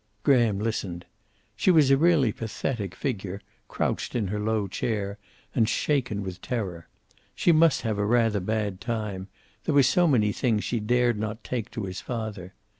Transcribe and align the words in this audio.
Graham 0.23 0.57
listened. 0.57 1.05
She 1.55 1.69
was 1.69 1.91
a 1.91 1.95
really 1.95 2.31
pathetic 2.31 2.95
figure, 2.95 3.39
crouched 3.67 4.15
in 4.15 4.29
her 4.29 4.39
low 4.39 4.67
chair, 4.67 5.19
and 5.53 5.69
shaken 5.69 6.23
with 6.23 6.41
terror. 6.41 6.87
She 7.35 7.51
must 7.51 7.83
have 7.83 7.99
rather 7.99 8.39
a 8.39 8.41
bad 8.41 8.81
time; 8.81 9.27
there 9.65 9.75
were 9.75 9.83
so 9.83 10.07
many 10.07 10.31
things 10.31 10.63
she 10.63 10.79
dared 10.79 11.19
not 11.19 11.43
take 11.43 11.69
to 11.73 11.83
his 11.83 12.01
father. 12.01 12.55